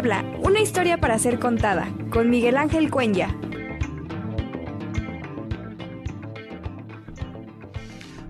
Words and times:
Una 0.00 0.60
historia 0.60 0.98
para 0.98 1.18
ser 1.18 1.40
contada, 1.40 1.92
con 2.10 2.30
Miguel 2.30 2.56
Ángel 2.56 2.88
Cuenya. 2.88 3.36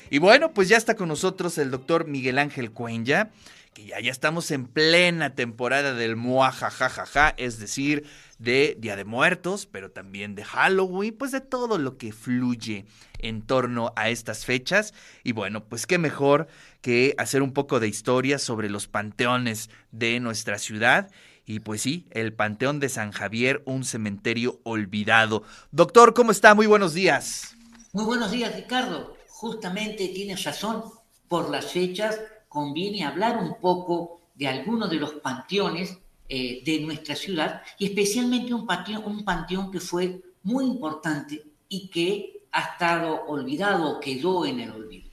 Y 0.09 0.17
bueno, 0.17 0.55
pues 0.55 0.71
ya 0.71 0.79
está 0.79 0.95
con 0.95 1.09
nosotros 1.09 1.59
el 1.59 1.71
doctor 1.71 2.07
Miguel 2.07 2.39
Ángel 2.39 2.71
Cuenya, 2.71 3.33
que 3.75 3.85
ya, 3.85 4.01
ya 4.01 4.11
estamos 4.11 4.51
en 4.51 4.65
plena 4.65 5.35
temporada 5.35 5.93
del 5.93 6.17
muajajajaja, 6.17 7.35
es 7.37 7.59
decir, 7.59 8.07
de 8.39 8.75
Día 8.79 8.97
de 8.97 9.05
Muertos, 9.05 9.67
pero 9.67 9.91
también 9.91 10.35
de 10.35 10.45
Halloween, 10.45 11.15
pues 11.19 11.33
de 11.33 11.43
todo 11.43 11.77
lo 11.77 11.99
que 11.99 12.13
fluye 12.13 12.87
en 13.19 13.43
torno 13.43 13.93
a 13.95 14.09
estas 14.09 14.47
fechas. 14.47 14.95
Y 15.23 15.33
bueno, 15.33 15.65
pues 15.65 15.87
qué 15.87 15.99
mejor 15.99 16.49
que 16.81 17.15
hacer 17.19 17.43
un 17.43 17.53
poco 17.53 17.79
de 17.79 17.89
historia 17.89 18.39
sobre 18.39 18.71
los 18.71 18.89
panteones 18.89 19.69
de 19.93 20.19
nuestra 20.19 20.59
ciudad. 20.59 21.11
Y 21.49 21.61
pues 21.61 21.81
sí, 21.81 22.05
el 22.11 22.35
Panteón 22.35 22.79
de 22.79 22.91
San 22.91 23.11
Javier, 23.11 23.63
un 23.65 23.83
cementerio 23.83 24.61
olvidado. 24.65 25.45
Doctor, 25.73 26.13
¿cómo 26.13 26.31
está? 26.31 26.55
Muy 26.55 26.67
buenos 26.67 26.93
días. 26.93 27.57
Muy 27.95 28.05
buenos 28.05 28.31
días, 28.31 28.55
Ricardo. 28.55 29.17
Justamente 29.29 30.09
tienes 30.09 30.45
razón, 30.45 30.85
por 31.27 31.49
las 31.49 31.73
fechas 31.73 32.21
conviene 32.51 33.03
hablar 33.03 33.39
un 33.39 33.59
poco 33.63 34.21
de 34.35 34.47
algunos 34.47 34.91
de 34.91 34.97
los 34.97 35.15
panteones 35.15 35.97
eh, 36.29 36.63
de 36.67 36.81
nuestra 36.81 37.17
ciudad 37.17 37.63
y 37.79 37.87
especialmente 37.87 38.53
un 38.53 38.67
panteón, 38.67 39.71
que 39.73 39.81
fue 39.81 40.21
muy 40.43 40.67
importante 40.67 41.43
y 41.71 41.89
que 41.89 42.43
ha 42.53 42.73
estado 42.73 43.25
olvidado 43.25 43.97
o 43.97 44.01
quedó 44.01 44.45
en 44.45 44.61
el 44.61 44.71
olvido. 44.71 45.09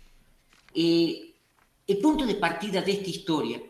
Eh, 0.74 1.34
el 1.88 1.98
punto 2.00 2.26
de 2.26 2.36
partida 2.36 2.82
de 2.82 2.92
esta 2.92 3.10
historia 3.10 3.62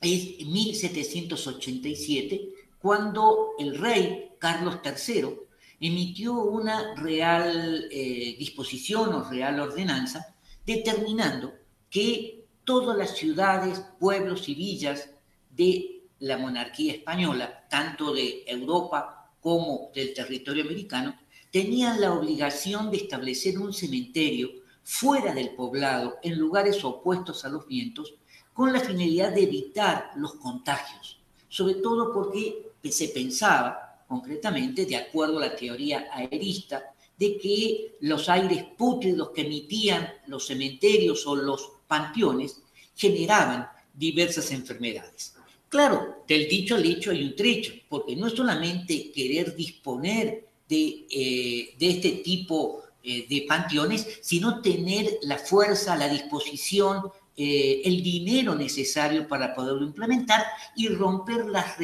es 0.00 0.46
1787, 0.46 2.48
cuando 2.80 3.54
el 3.58 3.76
rey 3.78 4.30
Carlos 4.38 4.78
III 4.84 5.36
emitió 5.80 6.34
una 6.34 6.94
real 6.94 7.88
eh, 7.90 8.36
disposición 8.38 9.12
o 9.14 9.28
real 9.28 9.60
ordenanza 9.60 10.34
determinando 10.64 11.54
que 11.88 12.44
todas 12.64 12.96
las 12.96 13.16
ciudades, 13.16 13.82
pueblos 13.98 14.48
y 14.48 14.54
villas 14.54 15.10
de 15.50 16.02
la 16.20 16.36
monarquía 16.36 16.92
española, 16.92 17.66
tanto 17.70 18.12
de 18.12 18.44
Europa 18.46 19.30
como 19.40 19.90
del 19.94 20.12
territorio 20.12 20.64
americano, 20.64 21.18
tenían 21.50 22.00
la 22.00 22.12
obligación 22.12 22.90
de 22.90 22.98
establecer 22.98 23.58
un 23.58 23.72
cementerio 23.72 24.50
fuera 24.82 25.32
del 25.32 25.50
poblado, 25.50 26.18
en 26.22 26.38
lugares 26.38 26.84
opuestos 26.84 27.44
a 27.44 27.48
los 27.48 27.66
vientos, 27.66 28.14
con 28.58 28.72
la 28.72 28.80
finalidad 28.80 29.32
de 29.32 29.44
evitar 29.44 30.10
los 30.16 30.34
contagios, 30.34 31.20
sobre 31.48 31.74
todo 31.74 32.12
porque 32.12 32.72
se 32.90 33.06
pensaba, 33.06 34.02
concretamente, 34.08 34.84
de 34.84 34.96
acuerdo 34.96 35.38
a 35.38 35.42
la 35.42 35.54
teoría 35.54 36.08
aerista, 36.12 36.92
de 37.16 37.38
que 37.38 37.98
los 38.00 38.28
aires 38.28 38.64
pútridos 38.76 39.30
que 39.30 39.42
emitían 39.42 40.12
los 40.26 40.48
cementerios 40.48 41.24
o 41.28 41.36
los 41.36 41.70
panteones 41.86 42.60
generaban 42.96 43.68
diversas 43.94 44.50
enfermedades. 44.50 45.36
Claro, 45.68 46.24
del 46.26 46.48
dicho 46.48 46.74
al 46.74 46.84
hecho 46.84 47.12
hay 47.12 47.22
un 47.22 47.36
trecho, 47.36 47.74
porque 47.88 48.16
no 48.16 48.26
es 48.26 48.32
solamente 48.32 49.12
querer 49.12 49.54
disponer 49.54 50.48
de, 50.68 51.06
eh, 51.08 51.76
este 51.78 52.10
tipo 52.24 52.82
eh, 53.04 53.24
de 53.28 53.44
panteones, 53.46 54.18
sino 54.20 54.60
tener 54.60 55.18
la 55.22 55.38
fuerza, 55.38 55.94
la 55.94 56.08
disposición, 56.08 57.02
eh, 57.38 57.82
el 57.84 58.02
dinero 58.02 58.54
necesario 58.54 59.26
para 59.26 59.54
poderlo 59.54 59.84
implementar 59.84 60.44
y 60.76 60.88
romper 60.88 61.46
las, 61.46 61.76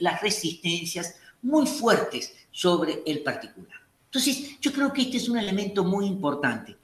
las 0.00 0.22
resistencias 0.22 1.16
muy 1.42 1.66
fuertes 1.66 2.32
sobre 2.50 3.02
el 3.04 3.22
particular. 3.22 3.76
Entonces, 4.06 4.58
yo 4.60 4.72
creo 4.72 4.92
que 4.92 5.02
este 5.02 5.18
es 5.18 5.28
un 5.28 5.36
elemento 5.36 5.84
muy 5.84 6.06
importante. 6.06 6.76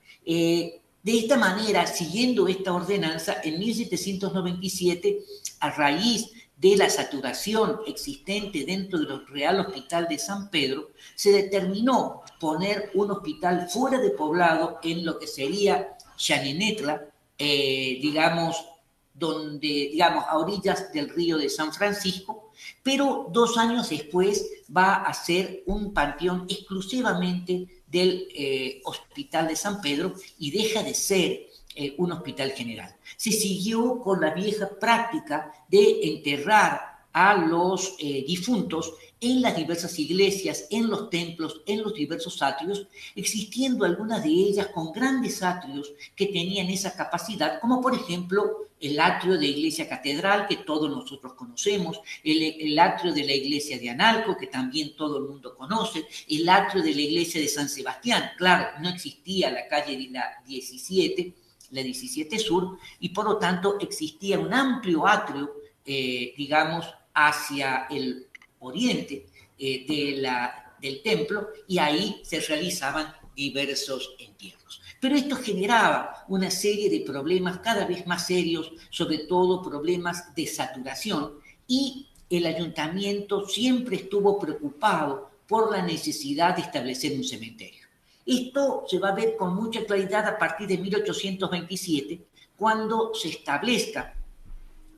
De 1.05 1.19
esta 1.19 1.37
manera, 1.37 1.87
siguiendo 1.87 2.49
esta 2.49 2.73
ordenanza, 2.73 3.37
en 3.45 3.59
1797, 3.59 5.19
a 5.61 5.71
raíz 5.71 6.31
de 6.57 6.79
la 6.79 6.89
saturación 6.89 7.81
existente 7.87 8.65
dentro 8.65 8.99
del 8.99 9.27
Real 9.27 9.61
Hospital 9.61 10.09
de 10.09 10.19
San 10.19 10.49
Pedro, 10.49 10.93
se 11.15 11.31
determinó 11.31 12.23
poner 12.41 12.91
un 12.95 13.11
hospital 13.11 13.69
fuera 13.69 14.01
de 14.01 14.13
poblado 14.13 14.79
en 14.83 15.05
lo 15.05 15.19
que 15.19 15.27
sería 15.27 15.95
Chanenetla, 16.17 17.07
eh, 17.39 17.99
digamos, 18.01 18.65
donde, 19.13 19.91
digamos, 19.93 20.25
a 20.29 20.39
orillas 20.39 20.93
del 20.93 21.09
río 21.09 21.39
de 21.39 21.49
San 21.49 21.73
Francisco, 21.73 22.51
pero 22.83 23.29
dos 23.33 23.57
años 23.57 23.89
después 23.89 24.45
va 24.75 24.95
a 24.95 25.15
ser 25.15 25.63
un 25.67 25.93
panteón 25.93 26.47
exclusivamente 26.49 27.83
del 27.87 28.27
eh, 28.35 28.81
Hospital 28.85 29.49
de 29.49 29.57
San 29.57 29.81
Pedro 29.81 30.15
y 30.39 30.51
deja 30.51 30.83
de 30.83 30.95
ser 30.95 31.47
eh, 31.77 31.95
un 31.99 32.13
hospital 32.13 32.51
general. 32.53 32.97
Se 33.17 33.31
siguió 33.31 34.01
con 34.01 34.21
la 34.21 34.35
vieja 34.35 34.69
práctica 34.81 35.53
de 35.69 36.01
enterrar 36.03 37.07
a 37.13 37.37
los 37.37 37.97
difuntos 37.99 38.93
en 39.21 39.43
las 39.43 39.57
diversas 39.57 39.99
iglesias, 39.99 40.67
en 40.71 40.89
los 40.89 41.11
templos, 41.11 41.63
en 41.67 41.83
los 41.83 41.95
diversos 41.95 42.43
atrios, 42.43 42.87
existiendo 43.15 43.85
algunas 43.85 44.23
de 44.23 44.31
ellas 44.31 44.69
con 44.69 44.93
grandes 44.93 45.43
atrios 45.43 45.93
que 46.15 46.27
tenían 46.27 46.69
esa 46.69 46.95
capacidad, 46.95 47.61
como 47.61 47.81
por 47.81 47.95
ejemplo 47.95 48.69
el 48.81 49.01
atrio 49.01 49.39
de 49.39 49.47
Iglesia 49.47 49.89
Catedral, 49.89 50.47
que 50.47 50.59
todos 50.59 50.91
nosotros 50.91 51.33
conocemos, 51.35 52.01
el, 52.23 52.79
atrio 52.79 53.15
de 53.15 53.25
la 53.25 53.33
Iglesia 53.33 53.79
de 53.79 53.89
Analco, 53.89 54.37
que 54.37 54.49
también 54.49 54.95
todo 54.95 55.19
el 55.19 55.25
mundo 55.25 55.55
conoce, 55.57 56.05
el 56.29 56.47
atrio 56.49 56.83
de 56.83 56.95
la 56.95 57.01
Iglesia 57.01 57.41
de 57.41 57.49
San 57.49 57.69
Sebastián. 57.69 58.33
Claro, 58.37 58.79
no 58.81 58.91
existía 58.91 59.51
la 59.51 59.67
calle 59.69 59.97
de 59.97 60.11
la 60.11 60.43
17, 60.47 61.35
la 61.71 61.83
17 61.83 62.39
Sur, 62.39 62.79
y 63.01 63.09
por 63.09 63.25
lo 63.25 63.39
tanto 63.39 63.79
existía 63.81 64.39
un 64.39 64.53
amplio 64.53 65.07
atrio, 65.07 65.55
eh, 65.87 66.35
digamos, 66.37 66.87
hacia 67.15 67.87
el 67.89 68.29
oriente 68.67 69.27
eh, 69.59 69.85
de 69.87 70.21
la, 70.21 70.77
del 70.81 71.03
templo 71.03 71.49
y 71.69 71.79
ahí 71.79 72.21
se 72.25 72.41
realizaban 72.41 73.15
diversos 73.35 74.15
entierros. 74.19 74.81
Pero 75.01 75.17
esto 75.17 75.37
generaba 75.37 76.25
una 76.29 76.51
serie 76.51 76.89
de 76.89 77.01
problemas 77.01 77.59
cada 77.59 77.85
vez 77.85 78.07
más 78.07 78.27
serios, 78.27 78.73
sobre 78.91 79.19
todo 79.19 79.63
problemas 79.63 80.35
de 80.35 80.47
saturación 80.47 81.35
y 81.67 82.09
el 82.31 82.47
ayuntamiento 82.47 83.47
siempre 83.47 83.97
estuvo 83.97 84.39
preocupado 84.39 85.31
por 85.47 85.71
la 85.71 85.83
necesidad 85.83 86.57
de 86.57 86.63
establecer 86.63 87.13
un 87.13 87.25
cementerio. 87.25 87.87
Esto 88.25 88.85
se 88.89 88.99
va 88.99 89.11
a 89.11 89.15
ver 89.15 89.37
con 89.37 89.55
mucha 89.55 89.85
claridad 89.85 90.27
a 90.27 90.39
partir 90.39 90.67
de 90.67 90.79
1827, 90.79 92.21
cuando 92.57 93.13
se 93.15 93.29
establezca 93.29 94.15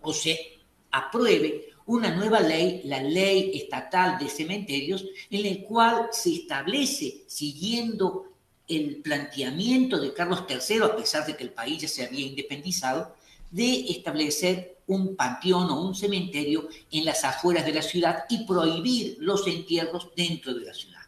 o 0.02 0.12
se 0.12 0.60
apruebe 0.92 1.65
una 1.86 2.14
nueva 2.14 2.40
ley, 2.40 2.82
la 2.84 3.02
ley 3.02 3.52
estatal 3.54 4.18
de 4.18 4.28
cementerios, 4.28 5.04
en 5.30 5.46
el 5.46 5.62
cual 5.62 6.08
se 6.12 6.34
establece, 6.34 7.22
siguiendo 7.26 8.32
el 8.68 8.96
planteamiento 8.96 10.00
de 10.00 10.12
Carlos 10.12 10.44
III, 10.48 10.82
a 10.82 10.96
pesar 10.96 11.24
de 11.26 11.36
que 11.36 11.44
el 11.44 11.50
país 11.50 11.82
ya 11.82 11.88
se 11.88 12.04
había 12.04 12.26
independizado, 12.26 13.14
de 13.50 13.86
establecer 13.90 14.78
un 14.88 15.14
panteón 15.16 15.70
o 15.70 15.80
un 15.82 15.94
cementerio 15.94 16.68
en 16.90 17.04
las 17.04 17.24
afueras 17.24 17.64
de 17.64 17.72
la 17.72 17.82
ciudad 17.82 18.24
y 18.28 18.44
prohibir 18.44 19.16
los 19.20 19.46
entierros 19.46 20.08
dentro 20.16 20.54
de 20.54 20.64
la 20.64 20.74
ciudad. 20.74 21.02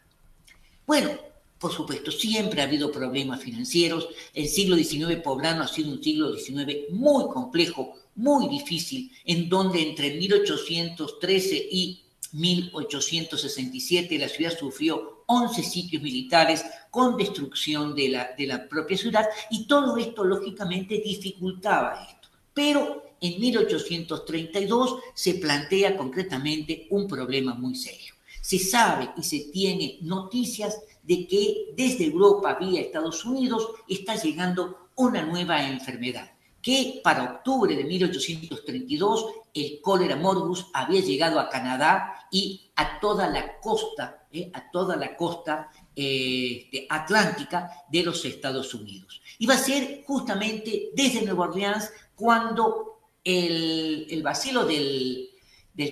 Bueno, 0.86 1.10
por 1.58 1.72
supuesto, 1.72 2.12
siempre 2.12 2.60
ha 2.60 2.64
habido 2.64 2.92
problemas 2.92 3.42
financieros. 3.42 4.08
El 4.32 4.48
siglo 4.48 4.76
XIX 4.76 5.16
poblano 5.22 5.64
ha 5.64 5.68
sido 5.68 5.90
un 5.90 6.02
siglo 6.02 6.34
XIX 6.34 6.90
muy 6.90 7.28
complejo, 7.32 7.94
muy 8.14 8.48
difícil, 8.48 9.10
en 9.24 9.48
donde 9.48 9.82
entre 9.82 10.14
1813 10.14 11.68
y 11.70 12.04
1867 12.32 14.18
la 14.18 14.28
ciudad 14.28 14.56
sufrió 14.56 15.24
11 15.26 15.62
sitios 15.62 16.02
militares 16.02 16.64
con 16.90 17.16
destrucción 17.16 17.94
de 17.94 18.08
la, 18.08 18.30
de 18.36 18.46
la 18.46 18.68
propia 18.68 18.96
ciudad 18.96 19.26
y 19.50 19.66
todo 19.66 19.96
esto 19.96 20.24
lógicamente 20.24 21.00
dificultaba 21.04 22.06
esto. 22.08 22.28
Pero 22.54 23.14
en 23.20 23.40
1832 23.40 24.96
se 25.14 25.34
plantea 25.34 25.96
concretamente 25.96 26.86
un 26.90 27.08
problema 27.08 27.54
muy 27.54 27.74
serio. 27.74 28.14
Se 28.40 28.58
sabe 28.58 29.10
y 29.16 29.22
se 29.22 29.40
tiene 29.52 29.98
noticias 30.02 30.78
de 31.08 31.26
que 31.26 31.72
desde 31.74 32.04
Europa 32.04 32.58
vía 32.60 32.82
Estados 32.82 33.24
Unidos 33.24 33.66
está 33.88 34.14
llegando 34.14 34.90
una 34.94 35.22
nueva 35.22 35.66
enfermedad 35.66 36.30
que 36.60 37.00
para 37.02 37.24
octubre 37.24 37.74
de 37.74 37.84
1832 37.84 39.26
el 39.54 39.80
cólera 39.80 40.16
morbus 40.16 40.66
había 40.74 41.00
llegado 41.00 41.40
a 41.40 41.48
Canadá 41.48 42.26
y 42.30 42.70
a 42.76 43.00
toda 43.00 43.26
la 43.28 43.58
costa, 43.58 44.26
eh, 44.30 44.50
a 44.52 44.70
toda 44.70 44.96
la 44.96 45.16
costa 45.16 45.70
eh, 45.96 46.86
atlántica 46.90 47.70
de 47.90 48.02
los 48.02 48.22
Estados 48.26 48.74
Unidos. 48.74 49.22
Iba 49.38 49.54
a 49.54 49.58
ser 49.58 50.02
justamente 50.06 50.90
desde 50.94 51.22
Nueva 51.22 51.46
Orleans 51.46 51.90
cuando 52.14 53.00
el, 53.24 54.06
el 54.10 54.22
vacilo 54.22 54.66
del 54.66 55.30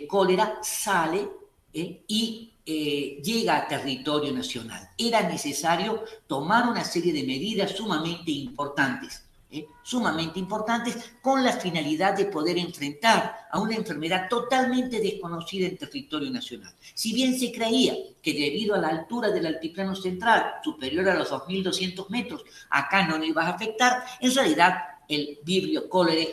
cólera 0.06 0.58
sale 0.62 1.26
¿eh? 1.76 2.02
y 2.08 2.52
eh, 2.64 3.20
llega 3.22 3.58
a 3.58 3.68
territorio 3.68 4.32
nacional. 4.32 4.88
Era 4.96 5.28
necesario 5.28 6.04
tomar 6.26 6.68
una 6.68 6.84
serie 6.84 7.12
de 7.12 7.22
medidas 7.22 7.72
sumamente 7.72 8.30
importantes, 8.30 9.22
¿eh? 9.50 9.66
sumamente 9.82 10.38
importantes, 10.38 11.12
con 11.20 11.44
la 11.44 11.52
finalidad 11.52 12.16
de 12.16 12.24
poder 12.24 12.56
enfrentar 12.56 13.46
a 13.50 13.60
una 13.60 13.76
enfermedad 13.76 14.26
totalmente 14.28 15.00
desconocida 15.00 15.68
en 15.68 15.76
territorio 15.76 16.30
nacional. 16.30 16.72
Si 16.94 17.12
bien 17.12 17.38
se 17.38 17.52
creía 17.52 17.94
que 18.22 18.32
debido 18.32 18.74
a 18.74 18.78
la 18.78 18.88
altura 18.88 19.30
del 19.30 19.46
altiplano 19.46 19.94
central, 19.94 20.54
superior 20.64 21.08
a 21.10 21.14
los 21.14 21.30
2.200 21.30 22.08
metros, 22.08 22.42
acá 22.70 23.06
no 23.06 23.18
nos 23.18 23.28
iba 23.28 23.44
a 23.44 23.50
afectar, 23.50 24.02
en 24.20 24.34
realidad 24.34 24.78
el 25.08 25.38
vibrio 25.44 25.88
cólera, 25.88 26.24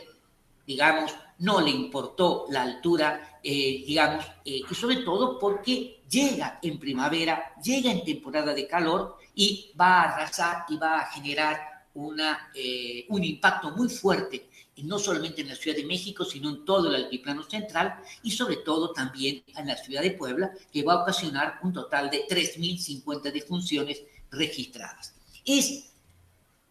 digamos, 0.65 1.13
no 1.39 1.61
le 1.61 1.71
importó 1.71 2.45
la 2.49 2.61
altura, 2.61 3.39
eh, 3.43 3.83
digamos, 3.85 4.25
eh, 4.45 4.61
y 4.69 4.75
sobre 4.75 4.97
todo 4.97 5.37
porque 5.39 6.03
llega 6.09 6.59
en 6.61 6.79
primavera, 6.79 7.53
llega 7.61 7.91
en 7.91 8.03
temporada 8.03 8.53
de 8.53 8.67
calor 8.67 9.17
y 9.35 9.71
va 9.79 10.01
a 10.01 10.03
arrasar 10.03 10.65
y 10.69 10.77
va 10.77 10.99
a 10.99 11.11
generar 11.11 11.87
una, 11.95 12.51
eh, 12.53 13.05
un 13.09 13.23
impacto 13.23 13.71
muy 13.71 13.89
fuerte, 13.89 14.49
no 14.77 14.97
solamente 14.97 15.41
en 15.41 15.49
la 15.49 15.55
Ciudad 15.55 15.77
de 15.77 15.85
México, 15.85 16.25
sino 16.25 16.49
en 16.49 16.65
todo 16.65 16.89
el 16.89 16.95
altiplano 16.95 17.43
central 17.43 17.99
y 18.23 18.31
sobre 18.31 18.57
todo 18.57 18.91
también 18.91 19.43
en 19.55 19.67
la 19.67 19.77
Ciudad 19.77 20.01
de 20.01 20.11
Puebla, 20.11 20.51
que 20.71 20.83
va 20.83 20.93
a 20.93 21.03
ocasionar 21.03 21.59
un 21.61 21.73
total 21.73 22.09
de 22.09 22.27
3.050 22.27 23.31
defunciones 23.31 24.01
registradas. 24.31 25.13
Es 25.45 25.93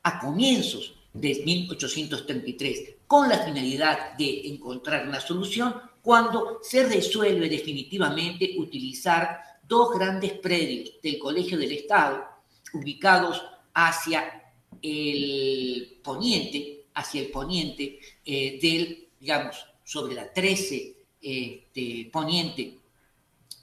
a 0.03 0.19
comienzos 0.19 0.95
de 1.13 1.43
1833, 1.45 2.95
con 3.13 3.29
la 3.29 3.41
finalidad 3.41 4.17
de 4.17 4.49
encontrar 4.49 5.07
una 5.07 5.21
solución, 5.21 5.75
cuando 6.01 6.61
se 6.63 6.89
resuelve 6.89 7.47
definitivamente 7.47 8.55
utilizar 8.57 9.39
dos 9.69 9.91
grandes 9.99 10.33
predios 10.33 10.93
del 11.03 11.19
Colegio 11.19 11.59
del 11.59 11.73
Estado, 11.73 12.25
ubicados 12.73 13.45
hacia 13.75 14.51
el 14.81 16.01
poniente, 16.03 16.87
hacia 16.95 17.21
el 17.21 17.31
poniente 17.31 17.99
eh, 18.25 18.59
del, 18.63 19.09
digamos, 19.21 19.63
sobre 19.85 20.15
la 20.15 20.33
13 20.33 20.97
este, 21.21 22.09
poniente 22.11 22.79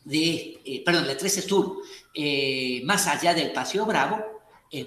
de, 0.03 0.61
eh, 0.63 0.83
perdón, 0.85 1.07
la 1.07 1.17
13 1.17 1.41
sur, 1.41 1.81
eh, 2.13 2.83
más 2.83 3.07
allá 3.07 3.33
del 3.33 3.51
Paseo 3.51 3.87
Bravo, 3.87 4.23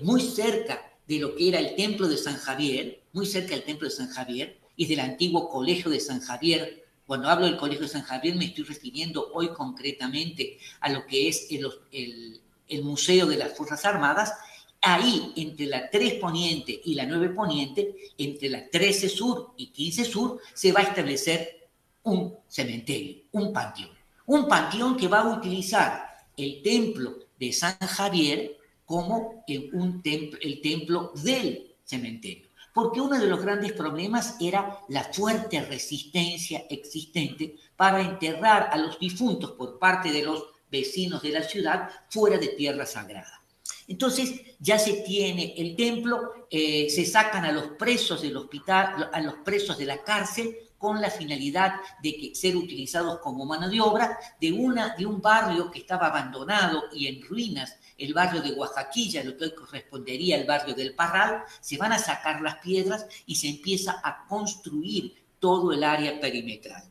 muy 0.03 0.21
cerca 0.21 0.92
de 1.07 1.19
lo 1.19 1.35
que 1.35 1.49
era 1.49 1.59
el 1.59 1.75
templo 1.75 2.09
de 2.09 2.17
San 2.17 2.37
Javier, 2.37 3.03
muy 3.13 3.27
cerca 3.27 3.51
del 3.51 3.65
templo 3.65 3.89
de 3.89 3.95
San 3.95 4.09
Javier, 4.09 4.63
y 4.77 4.87
del 4.87 5.01
antiguo 5.01 5.49
colegio 5.49 5.91
de 5.91 6.01
San 6.01 6.21
Javier. 6.21 6.85
Cuando 7.07 7.29
hablo 7.29 7.47
del 7.47 7.57
colegio 7.57 7.83
de 7.83 7.93
San 7.93 8.03
Javier 8.03 8.37
me 8.37 8.47
estoy 8.47 8.65
refiriendo 8.65 9.31
hoy 9.35 9.49
concretamente 9.49 10.59
a 10.81 10.91
lo 10.91 11.07
que 11.07 11.29
es 11.29 11.47
el, 11.51 12.41
el, 12.69 12.83
Museo 12.83 13.27
de 13.27 13.37
las 13.37 13.55
Fuerzas 13.57 13.85
Armadas. 13.85 14.33
Ahí, 14.81 15.33
entre 15.37 15.67
la 15.67 15.91
3 15.91 16.15
Poniente 16.15 16.81
y 16.85 16.95
la 16.95 17.05
9 17.05 17.29
Poniente, 17.31 17.95
entre 18.19 18.49
la 18.49 18.69
13 18.69 19.09
Sur 19.09 19.53
y 19.57 19.67
15 19.67 20.05
Sur, 20.05 20.41
se 20.55 20.73
va 20.73 20.81
a 20.81 20.85
establecer 20.85 21.69
un 22.03 22.35
cementerio, 22.49 23.23
un 23.33 23.53
panteón. 23.53 23.91
Un 24.27 24.49
panteón 24.49 24.97
que 24.97 25.09
va 25.09 25.21
a 25.21 25.37
utilizar 25.37 26.09
el 26.37 26.63
templo 26.63 27.19
de 27.39 27.53
San 27.53 27.77
Javier 27.79 28.57
como 28.93 29.43
un 29.73 30.03
el 30.05 30.61
templo 30.61 31.13
del 31.15 31.77
cementerio. 31.83 32.51
Porque 32.75 33.01
uno 33.01 33.19
de 33.19 33.27
los 33.27 33.41
grandes 33.41 33.73
problemas 33.73 34.37
era 34.39 34.81
la 34.91 35.05
fuerte 35.05 35.63
resistencia 35.63 36.67
existente 36.69 37.57
para 37.75 38.03
enterrar 38.03 38.69
a 38.71 38.77
los 38.77 38.99
difuntos 38.99 39.53
por 39.53 39.79
parte 39.79 40.13
de 40.13 40.23
los 40.23 40.45
vecinos 40.71 41.23
de 41.23 41.31
la 41.31 41.43
ciudad 41.43 41.89
fuera 42.11 42.37
de 42.37 42.49
tierra 42.49 42.85
sagrada. 42.85 43.43
Entonces 43.89 44.43
ya 44.59 44.79
se 44.79 44.93
tiene 45.05 45.55
el 45.57 45.75
templo, 45.75 46.47
eh, 46.51 46.91
se 46.91 47.07
sacan 47.07 47.47
a 47.47 47.53
los 47.53 47.69
presos 47.79 48.21
del 48.21 48.37
hospital, 48.37 49.09
a 49.11 49.21
los 49.23 49.37
presos 49.37 49.79
de 49.79 49.87
la 49.87 50.03
cárcel 50.03 50.55
con 50.77 51.01
la 51.01 51.11
finalidad 51.11 51.77
de 52.03 52.15
que 52.15 52.35
ser 52.35 52.57
utilizados 52.57 53.21
como 53.21 53.47
mano 53.47 53.71
de 53.71 53.81
obra 53.81 54.19
de, 54.39 54.53
una, 54.53 54.95
de 54.97 55.07
un 55.07 55.23
barrio 55.23 55.71
que 55.71 55.79
estaba 55.79 56.09
abandonado 56.09 56.83
y 56.93 57.07
en 57.07 57.23
ruinas 57.23 57.79
el 57.99 58.15
barrio 58.15 58.43
de 58.43 58.53
Oaxaquilla, 58.53 59.25
lo 59.25 59.37
que 59.37 59.45
hoy 59.45 59.55
correspondería 59.55 60.37
al 60.37 60.45
barrio 60.45 60.75
del 60.75 60.95
Parral, 60.95 61.45
se 61.61 61.77
van 61.77 61.93
a 61.93 61.99
sacar 61.99 62.41
las 62.41 62.57
piedras 62.57 63.07
y 63.27 63.37
se 63.37 63.49
empieza 63.49 64.01
a 64.03 64.27
construir 64.27 65.15
todo 65.39 65.73
el 65.73 65.85
área 65.85 66.21
perimetral. 66.21 66.85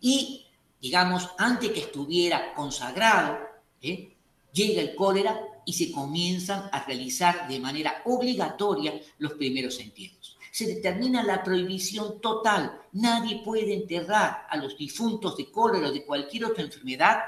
Y, 0.00 0.46
digamos, 0.80 1.30
antes 1.38 1.70
que 1.70 1.80
estuviera 1.80 2.54
consagrado, 2.54 3.38
¿eh? 3.80 4.16
llega 4.52 4.82
el 4.82 4.94
cólera 4.94 5.40
y 5.64 5.72
se 5.72 5.92
comienzan 5.92 6.68
a 6.72 6.84
realizar 6.84 7.48
de 7.48 7.60
manera 7.60 8.02
obligatoria 8.04 9.00
los 9.18 9.34
primeros 9.34 9.78
entierros. 9.78 10.38
Se 10.50 10.66
determina 10.66 11.22
la 11.22 11.42
prohibición 11.42 12.20
total. 12.20 12.80
Nadie 12.92 13.42
puede 13.44 13.72
enterrar 13.72 14.46
a 14.50 14.56
los 14.56 14.76
difuntos 14.76 15.36
de 15.36 15.50
cólera 15.50 15.88
o 15.88 15.92
de 15.92 16.04
cualquier 16.04 16.46
otra 16.46 16.64
enfermedad 16.64 17.20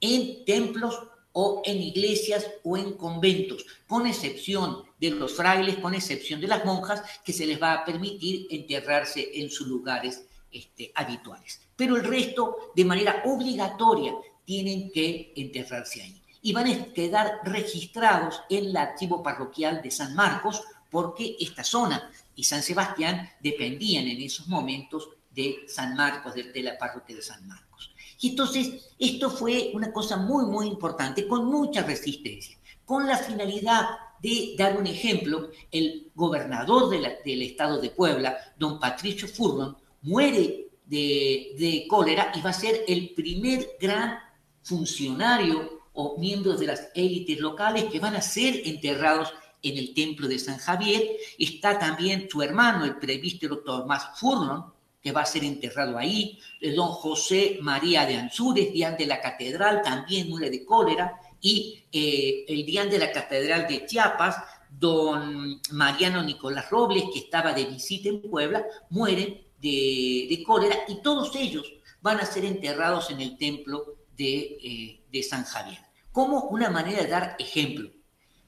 en 0.00 0.44
templos 0.44 0.98
o 1.32 1.62
en 1.64 1.80
iglesias 1.80 2.46
o 2.64 2.76
en 2.76 2.94
conventos, 2.94 3.64
con 3.86 4.06
excepción 4.06 4.84
de 4.98 5.10
los 5.10 5.34
frailes, 5.34 5.78
con 5.78 5.94
excepción 5.94 6.40
de 6.40 6.48
las 6.48 6.64
monjas, 6.64 7.02
que 7.24 7.32
se 7.32 7.46
les 7.46 7.60
va 7.60 7.72
a 7.72 7.84
permitir 7.84 8.46
enterrarse 8.50 9.30
en 9.34 9.50
sus 9.50 9.66
lugares 9.66 10.24
este, 10.50 10.92
habituales. 10.94 11.60
Pero 11.76 11.96
el 11.96 12.04
resto, 12.04 12.72
de 12.74 12.84
manera 12.84 13.22
obligatoria, 13.24 14.14
tienen 14.44 14.90
que 14.90 15.32
enterrarse 15.36 16.02
ahí. 16.02 16.20
Y 16.42 16.52
van 16.52 16.66
a 16.66 16.92
quedar 16.92 17.40
registrados 17.44 18.42
en 18.48 18.66
el 18.66 18.76
archivo 18.76 19.22
parroquial 19.22 19.80
de 19.82 19.90
San 19.90 20.14
Marcos, 20.14 20.62
porque 20.90 21.36
esta 21.38 21.62
zona 21.62 22.10
y 22.34 22.44
San 22.44 22.62
Sebastián 22.62 23.30
dependían 23.40 24.08
en 24.08 24.20
esos 24.20 24.48
momentos 24.48 25.08
de 25.30 25.64
San 25.68 25.94
Marcos, 25.94 26.34
de 26.34 26.62
la 26.62 26.76
parroquia 26.78 27.16
de 27.16 27.22
San 27.22 27.46
Marcos. 27.46 27.94
Y 28.20 28.30
entonces 28.30 28.90
esto 28.98 29.30
fue 29.30 29.70
una 29.74 29.92
cosa 29.92 30.16
muy, 30.16 30.44
muy 30.44 30.66
importante, 30.66 31.26
con 31.26 31.46
mucha 31.46 31.82
resistencia, 31.82 32.56
con 32.84 33.06
la 33.06 33.16
finalidad 33.16 33.88
de 34.20 34.54
dar 34.58 34.76
un 34.76 34.86
ejemplo, 34.86 35.50
el 35.72 36.10
gobernador 36.14 36.90
del 36.90 37.42
estado 37.42 37.80
de 37.80 37.90
Puebla, 37.90 38.36
don 38.58 38.78
Patricio 38.78 39.26
Furlon, 39.26 39.76
muere 40.02 40.66
de, 40.84 41.54
de, 41.58 41.86
cólera 41.88 42.32
y 42.34 42.42
va 42.42 42.50
a 42.50 42.54
ser 42.54 42.84
el 42.86 43.10
primer 43.14 43.76
gran 43.80 44.18
funcionario 44.62 45.80
o 45.94 46.18
miembros 46.18 46.60
de 46.60 46.66
las 46.66 46.90
élites 46.94 47.38
locales 47.38 47.84
que 47.84 48.00
van 48.00 48.16
a 48.16 48.20
ser 48.20 48.62
enterrados 48.66 49.32
en 49.62 49.78
el 49.78 49.94
templo 49.94 50.28
de 50.28 50.38
San 50.38 50.58
Javier. 50.58 51.02
Está 51.38 51.78
también 51.78 52.28
su 52.30 52.42
hermano, 52.42 52.84
el 52.84 52.96
presbítero 52.96 53.60
Tomás 53.60 54.18
Furlon, 54.18 54.64
que 55.02 55.12
va 55.12 55.22
a 55.22 55.26
ser 55.26 55.44
enterrado 55.44 55.96
ahí, 55.96 56.38
de 56.60 56.72
don 56.72 56.88
José 56.88 57.58
María 57.62 58.04
de 58.06 58.16
Ansúrez, 58.16 58.72
dián 58.72 58.96
de 58.96 59.06
la 59.06 59.20
catedral, 59.20 59.82
también 59.82 60.28
muere 60.28 60.50
de 60.50 60.64
cólera, 60.64 61.18
y 61.40 61.82
eh, 61.90 62.44
el 62.48 62.66
dián 62.66 62.90
de 62.90 62.98
la 62.98 63.10
catedral 63.10 63.66
de 63.66 63.86
Chiapas, 63.86 64.36
don 64.70 65.60
Mariano 65.72 66.22
Nicolás 66.22 66.70
Robles, 66.70 67.04
que 67.12 67.20
estaba 67.20 67.52
de 67.52 67.64
visita 67.64 68.08
en 68.08 68.22
Puebla, 68.22 68.64
muere 68.90 69.46
de, 69.60 70.42
cólera, 70.46 70.76
y 70.86 71.02
todos 71.02 71.34
ellos 71.34 71.72
van 72.02 72.20
a 72.20 72.26
ser 72.26 72.44
enterrados 72.44 73.10
en 73.10 73.20
el 73.20 73.36
templo 73.36 73.96
de, 74.16 74.58
eh, 74.62 75.00
de 75.10 75.22
San 75.22 75.44
Javier, 75.44 75.78
como 76.12 76.42
una 76.44 76.70
manera 76.70 77.02
de 77.02 77.08
dar 77.08 77.36
ejemplo. 77.38 77.90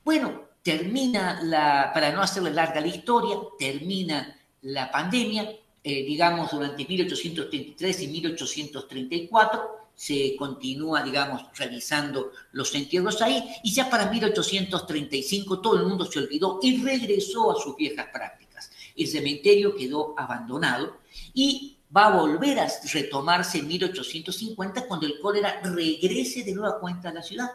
Bueno, 0.04 0.48
termina 0.62 1.40
la, 1.42 1.90
para 1.92 2.12
no 2.12 2.22
hacerle 2.22 2.50
larga 2.50 2.80
la 2.80 2.86
historia, 2.88 3.36
termina 3.58 4.38
la 4.62 4.90
pandemia, 4.90 5.48
eh, 5.84 6.04
digamos, 6.04 6.50
durante 6.50 6.86
1833 6.86 8.02
y 8.02 8.08
1834, 8.08 9.82
se 9.94 10.36
continúa, 10.36 11.02
digamos, 11.02 11.44
realizando 11.56 12.32
los 12.52 12.74
entierros 12.74 13.20
ahí, 13.20 13.44
y 13.62 13.72
ya 13.72 13.90
para 13.90 14.10
1835 14.10 15.60
todo 15.60 15.76
el 15.78 15.86
mundo 15.86 16.04
se 16.04 16.20
olvidó 16.20 16.58
y 16.62 16.82
regresó 16.82 17.50
a 17.50 17.60
sus 17.60 17.76
viejas 17.76 18.06
prácticas. 18.12 18.70
El 18.96 19.08
cementerio 19.08 19.74
quedó 19.74 20.14
abandonado 20.16 20.98
y 21.34 21.76
va 21.94 22.06
a 22.06 22.16
volver 22.16 22.60
a 22.60 22.68
retomarse 22.92 23.58
en 23.58 23.68
1850 23.68 24.86
cuando 24.86 25.06
el 25.06 25.18
cólera 25.20 25.60
regrese 25.62 26.42
de 26.42 26.54
nueva 26.54 26.78
cuenta 26.78 27.10
a 27.10 27.14
la 27.14 27.22
ciudad. 27.22 27.50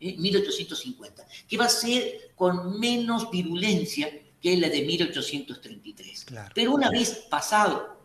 1850, 0.00 1.22
¿eh? 1.22 1.26
que 1.46 1.58
va 1.58 1.66
a 1.66 1.68
ser 1.68 2.32
con 2.34 2.80
menos 2.80 3.30
virulencia 3.30 4.10
que 4.40 4.54
es 4.54 4.58
la 4.58 4.68
de 4.68 4.82
1833. 4.82 6.26
Pero 6.54 6.72
una 6.72 6.90
vez 6.90 7.26
pasado 7.30 8.00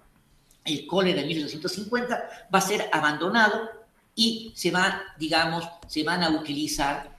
el 0.66 0.88
cólera 0.88 1.22
de 1.22 1.28
1850, 1.28 2.48
va 2.54 2.60
a 2.60 2.62
ser 2.62 2.90
abandonado 2.92 3.70
y 4.16 4.52
se 4.56 4.72
van, 4.72 5.00
digamos, 5.18 5.64
se 5.88 6.04
van 6.04 6.24
a 6.24 6.30
utilizar 6.30 7.18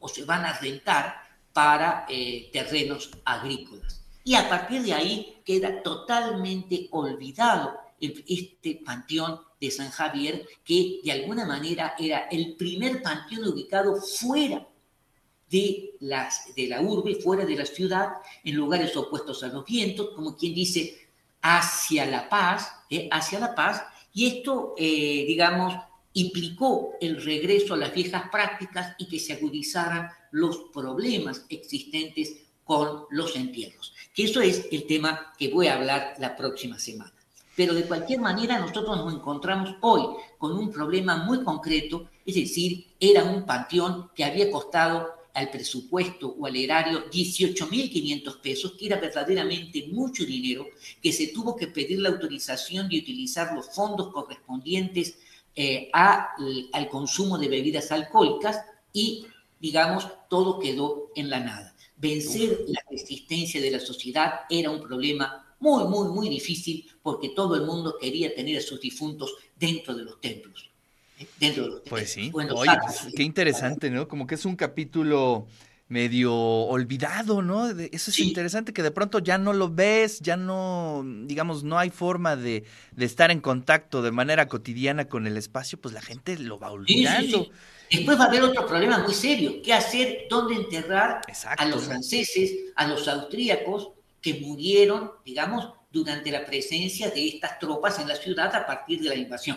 o 0.00 0.08
se 0.08 0.24
van 0.24 0.44
a 0.44 0.58
rentar 0.58 1.22
para 1.52 2.06
eh, 2.08 2.50
terrenos 2.52 3.10
agrícolas. 3.24 4.02
Y 4.24 4.34
a 4.34 4.48
partir 4.48 4.82
de 4.82 4.92
ahí 4.92 5.40
queda 5.44 5.82
totalmente 5.82 6.88
olvidado 6.90 7.78
este 8.00 8.80
panteón 8.84 9.40
de 9.60 9.70
San 9.70 9.90
Javier, 9.90 10.46
que 10.64 11.00
de 11.02 11.12
alguna 11.12 11.44
manera 11.46 11.94
era 11.98 12.28
el 12.30 12.54
primer 12.56 13.02
panteón 13.02 13.48
ubicado 13.48 13.96
fuera 13.96 14.66
de, 15.50 15.94
las, 16.00 16.54
de 16.54 16.66
la 16.66 16.80
urbe, 16.80 17.16
fuera 17.16 17.44
de 17.44 17.56
la 17.56 17.66
ciudad, 17.66 18.14
en 18.44 18.54
lugares 18.54 18.96
opuestos 18.96 19.42
a 19.42 19.48
los 19.48 19.64
vientos, 19.64 20.10
como 20.14 20.36
quien 20.36 20.54
dice, 20.54 21.08
hacia 21.42 22.06
la 22.06 22.28
paz, 22.28 22.72
¿eh? 22.90 23.08
hacia 23.10 23.40
la 23.40 23.54
paz, 23.54 23.82
y 24.12 24.26
esto, 24.26 24.74
eh, 24.76 25.24
digamos, 25.26 25.74
implicó 26.14 26.94
el 27.00 27.22
regreso 27.22 27.74
a 27.74 27.78
las 27.78 27.94
viejas 27.94 28.24
prácticas 28.30 28.94
y 28.98 29.06
que 29.06 29.20
se 29.20 29.34
agudizaran 29.34 30.10
los 30.32 30.70
problemas 30.72 31.44
existentes 31.48 32.36
con 32.64 33.04
los 33.10 33.36
entierros. 33.36 33.94
Que 34.14 34.24
eso 34.24 34.40
es 34.40 34.66
el 34.72 34.86
tema 34.86 35.32
que 35.38 35.52
voy 35.52 35.68
a 35.68 35.76
hablar 35.76 36.14
la 36.18 36.36
próxima 36.36 36.78
semana. 36.78 37.12
Pero 37.56 37.74
de 37.74 37.84
cualquier 37.84 38.20
manera 38.20 38.58
nosotros 38.58 38.96
nos 38.96 39.14
encontramos 39.14 39.76
hoy 39.80 40.16
con 40.38 40.52
un 40.52 40.70
problema 40.70 41.16
muy 41.24 41.42
concreto, 41.42 42.08
es 42.24 42.34
decir, 42.34 42.94
era 43.00 43.24
un 43.24 43.44
panteón 43.46 44.10
que 44.14 44.24
había 44.24 44.50
costado 44.50 45.17
al 45.38 45.50
presupuesto 45.50 46.34
o 46.36 46.46
al 46.46 46.56
erario 46.56 47.08
18.500 47.10 48.40
pesos, 48.40 48.72
que 48.72 48.86
era 48.86 48.98
verdaderamente 48.98 49.86
mucho 49.92 50.24
dinero, 50.24 50.66
que 51.00 51.12
se 51.12 51.28
tuvo 51.28 51.54
que 51.54 51.68
pedir 51.68 52.00
la 52.00 52.08
autorización 52.08 52.88
de 52.88 52.98
utilizar 52.98 53.54
los 53.54 53.72
fondos 53.72 54.12
correspondientes 54.12 55.18
eh, 55.54 55.90
al 55.92 56.88
consumo 56.88 57.38
de 57.38 57.48
bebidas 57.48 57.92
alcohólicas 57.92 58.64
y, 58.92 59.26
digamos, 59.60 60.08
todo 60.28 60.58
quedó 60.58 61.12
en 61.14 61.30
la 61.30 61.38
nada. 61.38 61.74
Vencer 61.96 62.64
la 62.66 62.80
resistencia 62.90 63.60
de 63.60 63.70
la 63.70 63.80
sociedad 63.80 64.40
era 64.50 64.70
un 64.70 64.82
problema 64.82 65.54
muy, 65.60 65.84
muy, 65.84 66.08
muy 66.08 66.28
difícil 66.28 66.84
porque 67.00 67.28
todo 67.28 67.54
el 67.54 67.62
mundo 67.62 67.96
quería 68.00 68.34
tener 68.34 68.58
a 68.58 68.62
sus 68.62 68.80
difuntos 68.80 69.34
dentro 69.56 69.94
de 69.94 70.02
los 70.02 70.20
templos. 70.20 70.68
Dentro 71.40 71.64
de 71.64 71.70
los. 71.70 71.80
Pues 71.88 72.12
sí. 72.12 72.30
Oye, 72.32 72.72
pues, 72.82 73.08
qué 73.14 73.22
interesante, 73.22 73.90
¿no? 73.90 74.08
Como 74.08 74.26
que 74.26 74.34
es 74.34 74.44
un 74.44 74.56
capítulo 74.56 75.46
medio 75.88 76.34
olvidado, 76.34 77.40
¿no? 77.40 77.70
Eso 77.70 78.10
es 78.10 78.18
interesante 78.20 78.72
que 78.72 78.82
de 78.82 78.90
pronto 78.90 79.18
ya 79.20 79.38
no 79.38 79.54
lo 79.54 79.70
ves, 79.70 80.20
ya 80.20 80.36
no, 80.36 81.02
digamos, 81.24 81.64
no 81.64 81.78
hay 81.78 81.90
forma 81.90 82.36
de, 82.36 82.64
estar 82.98 83.30
en 83.30 83.40
contacto 83.40 84.02
de 84.02 84.10
manera 84.10 84.48
cotidiana 84.48 85.06
con 85.06 85.26
el 85.26 85.36
espacio, 85.36 85.80
pues 85.80 85.94
la 85.94 86.02
gente 86.02 86.38
lo 86.38 86.58
va 86.58 86.70
olvidando. 86.70 87.48
Después 87.90 88.18
va 88.18 88.24
a 88.24 88.28
haber 88.28 88.42
otro 88.42 88.66
problema 88.66 88.98
muy 88.98 89.14
serio, 89.14 89.62
¿qué 89.64 89.72
hacer? 89.72 90.26
¿Dónde 90.28 90.56
enterrar 90.56 91.22
a 91.56 91.64
los 91.64 91.84
franceses, 91.84 92.52
a 92.76 92.86
los 92.86 93.08
austríacos 93.08 93.92
que 94.20 94.34
murieron, 94.34 95.12
digamos, 95.24 95.72
durante 95.90 96.30
la 96.30 96.44
presencia 96.44 97.08
de 97.08 97.28
estas 97.28 97.58
tropas 97.58 97.98
en 97.98 98.08
la 98.08 98.16
ciudad 98.16 98.54
a 98.54 98.66
partir 98.66 99.00
de 99.00 99.08
la 99.08 99.14
invasión? 99.14 99.56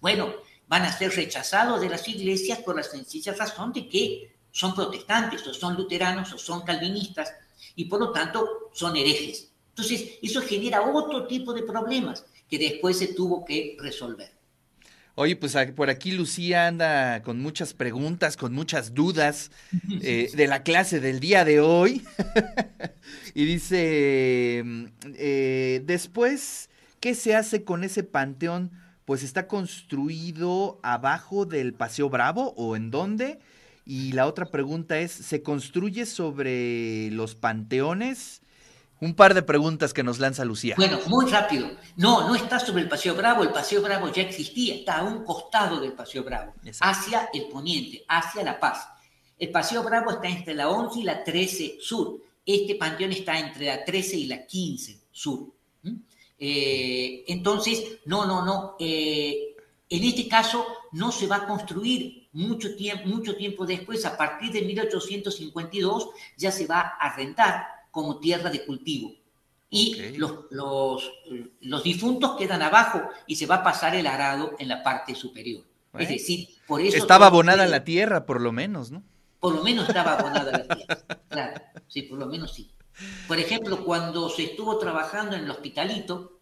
Bueno, 0.00 0.34
van 0.68 0.82
a 0.82 0.96
ser 0.96 1.14
rechazados 1.14 1.80
de 1.80 1.88
las 1.88 2.08
iglesias 2.08 2.58
por 2.60 2.76
la 2.76 2.82
sencilla 2.82 3.34
razón 3.34 3.72
de 3.72 3.88
que 3.88 4.34
son 4.50 4.74
protestantes, 4.74 5.46
o 5.46 5.52
son 5.52 5.74
luteranos, 5.74 6.32
o 6.32 6.38
son 6.38 6.62
calvinistas, 6.62 7.32
y 7.74 7.86
por 7.86 8.00
lo 8.00 8.12
tanto 8.12 8.70
son 8.72 8.96
herejes. 8.96 9.50
Entonces, 9.70 10.12
eso 10.22 10.40
genera 10.40 10.82
otro 10.82 11.26
tipo 11.26 11.52
de 11.52 11.62
problemas 11.62 12.24
que 12.48 12.58
después 12.58 12.98
se 12.98 13.08
tuvo 13.08 13.44
que 13.44 13.76
resolver. 13.80 14.32
Oye, 15.16 15.36
pues 15.36 15.56
por 15.76 15.90
aquí 15.90 16.10
Lucía 16.10 16.66
anda 16.66 17.22
con 17.22 17.40
muchas 17.40 17.72
preguntas, 17.72 18.36
con 18.36 18.52
muchas 18.52 18.94
dudas 18.94 19.50
eh, 20.02 20.30
de 20.34 20.46
la 20.46 20.62
clase 20.62 21.00
del 21.00 21.20
día 21.20 21.44
de 21.44 21.60
hoy. 21.60 22.02
y 23.34 23.44
dice, 23.44 24.64
eh, 25.16 25.82
después, 25.84 26.70
¿qué 27.00 27.14
se 27.14 27.34
hace 27.34 27.64
con 27.64 27.84
ese 27.84 28.02
panteón? 28.02 28.70
Pues 29.04 29.22
está 29.22 29.46
construido 29.46 30.78
abajo 30.82 31.44
del 31.44 31.74
Paseo 31.74 32.08
Bravo 32.08 32.54
o 32.56 32.76
en 32.76 32.90
dónde? 32.90 33.38
Y 33.86 34.12
la 34.12 34.26
otra 34.26 34.46
pregunta 34.46 34.98
es, 34.98 35.12
¿se 35.12 35.42
construye 35.42 36.06
sobre 36.06 37.10
los 37.10 37.34
panteones? 37.34 38.40
Un 39.00 39.14
par 39.14 39.34
de 39.34 39.42
preguntas 39.42 39.92
que 39.92 40.02
nos 40.02 40.18
lanza 40.18 40.44
Lucía. 40.46 40.76
Bueno, 40.78 40.98
muy 41.08 41.26
rápido. 41.30 41.68
No, 41.96 42.26
no 42.26 42.34
está 42.34 42.58
sobre 42.58 42.82
el 42.82 42.88
Paseo 42.88 43.14
Bravo, 43.14 43.42
el 43.42 43.50
Paseo 43.50 43.82
Bravo 43.82 44.10
ya 44.10 44.22
existía, 44.22 44.74
está 44.74 44.98
a 45.00 45.04
un 45.04 45.24
costado 45.24 45.80
del 45.80 45.92
Paseo 45.92 46.24
Bravo, 46.24 46.54
hacia 46.80 47.28
el 47.34 47.48
poniente, 47.48 48.04
hacia 48.08 48.42
La 48.42 48.58
Paz. 48.58 48.88
El 49.38 49.50
Paseo 49.50 49.82
Bravo 49.82 50.12
está 50.12 50.28
entre 50.28 50.54
la 50.54 50.70
11 50.70 51.00
y 51.00 51.02
la 51.02 51.22
13 51.22 51.76
sur. 51.80 52.20
Este 52.46 52.76
panteón 52.76 53.12
está 53.12 53.38
entre 53.38 53.66
la 53.66 53.84
13 53.84 54.16
y 54.16 54.26
la 54.26 54.46
15 54.46 55.00
sur. 55.10 55.52
Eh, 56.46 57.24
entonces, 57.28 58.00
no, 58.04 58.26
no, 58.26 58.44
no. 58.44 58.76
Eh, 58.78 59.56
en 59.88 60.04
este 60.04 60.28
caso 60.28 60.66
no 60.92 61.10
se 61.10 61.26
va 61.26 61.36
a 61.36 61.46
construir 61.46 62.28
mucho 62.32 62.76
tiempo, 62.76 63.08
mucho 63.08 63.34
tiempo 63.34 63.64
después, 63.64 64.04
a 64.04 64.14
partir 64.14 64.52
de 64.52 64.60
1852, 64.60 66.10
ya 66.36 66.52
se 66.52 66.66
va 66.66 66.80
a 67.00 67.16
rentar 67.16 67.66
como 67.90 68.18
tierra 68.18 68.50
de 68.50 68.62
cultivo. 68.66 69.14
Y 69.70 70.18
los, 70.18 70.44
los, 70.50 71.10
los, 71.62 71.82
difuntos 71.82 72.36
quedan 72.36 72.60
abajo 72.60 73.00
y 73.26 73.36
se 73.36 73.46
va 73.46 73.56
a 73.56 73.64
pasar 73.64 73.96
el 73.96 74.06
arado 74.06 74.54
en 74.58 74.68
la 74.68 74.82
parte 74.82 75.14
superior. 75.14 75.64
Es 75.98 76.10
decir, 76.10 76.48
por 76.66 76.82
eso... 76.82 76.98
Estaba 76.98 77.26
abonada 77.26 77.66
la 77.66 77.84
tierra, 77.84 78.26
por 78.26 78.42
lo 78.42 78.52
menos, 78.52 78.90
¿no? 78.90 79.02
Por 79.40 79.54
lo 79.54 79.64
menos 79.64 79.88
estaba 79.88 80.18
abonada 80.18 80.52
la 80.52 80.68
tierra. 80.68 80.98
Claro, 81.28 81.60
sí, 81.88 82.02
por 82.02 82.18
lo 82.18 82.26
menos 82.26 82.54
sí. 82.54 82.70
Por 83.26 83.38
ejemplo, 83.40 83.84
cuando 83.84 84.28
se 84.28 84.44
estuvo 84.44 84.78
trabajando 84.78 85.34
en 85.34 85.44
el 85.44 85.50
hospitalito, 85.50 86.33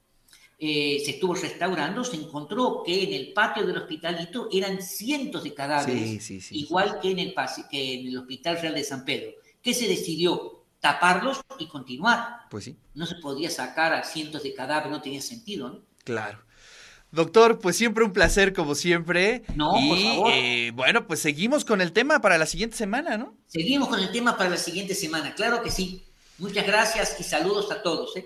eh, 0.64 1.02
se 1.04 1.10
estuvo 1.10 1.34
restaurando, 1.34 2.04
se 2.04 2.14
encontró 2.14 2.84
que 2.86 3.02
en 3.02 3.12
el 3.14 3.32
patio 3.32 3.66
del 3.66 3.78
hospitalito 3.78 4.48
eran 4.52 4.80
cientos 4.80 5.42
de 5.42 5.54
cadáveres, 5.54 6.30
igual 6.52 7.00
que 7.00 7.10
en, 7.10 7.18
el, 7.18 7.34
que 7.68 7.94
en 7.94 8.06
el 8.06 8.18
Hospital 8.18 8.60
Real 8.60 8.74
de 8.76 8.84
San 8.84 9.04
Pedro. 9.04 9.32
¿Qué 9.60 9.74
se 9.74 9.88
decidió? 9.88 10.62
Taparlos 10.78 11.40
y 11.58 11.66
continuar. 11.66 12.42
Pues 12.48 12.66
sí. 12.66 12.76
No 12.94 13.06
se 13.06 13.16
podía 13.16 13.50
sacar 13.50 13.92
a 13.92 14.04
cientos 14.04 14.44
de 14.44 14.54
cadáveres, 14.54 14.92
no 14.92 15.02
tenía 15.02 15.20
sentido, 15.20 15.68
¿no? 15.68 15.80
Claro. 16.04 16.38
Doctor, 17.10 17.58
pues 17.58 17.74
siempre 17.74 18.04
un 18.04 18.12
placer 18.12 18.52
como 18.52 18.76
siempre. 18.76 19.42
No, 19.56 19.72
y, 19.80 19.88
por 19.88 19.98
favor. 19.98 20.32
Eh, 20.32 20.70
bueno, 20.76 21.08
pues 21.08 21.18
seguimos 21.18 21.64
con 21.64 21.80
el 21.80 21.90
tema 21.90 22.20
para 22.20 22.38
la 22.38 22.46
siguiente 22.46 22.76
semana, 22.76 23.18
¿no? 23.18 23.36
Seguimos 23.48 23.88
con 23.88 23.98
el 23.98 24.12
tema 24.12 24.36
para 24.38 24.50
la 24.50 24.56
siguiente 24.58 24.94
semana, 24.94 25.34
claro 25.34 25.60
que 25.60 25.72
sí. 25.72 26.04
Muchas 26.38 26.66
gracias 26.66 27.16
y 27.18 27.24
saludos 27.24 27.70
a 27.72 27.82
todos. 27.82 28.16
¿eh? 28.16 28.20